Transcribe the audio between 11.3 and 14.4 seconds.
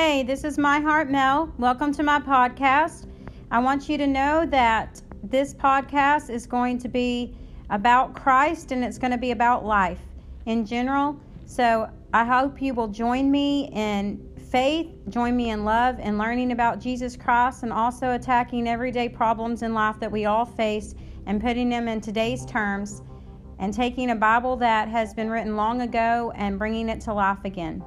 So I hope you will join me in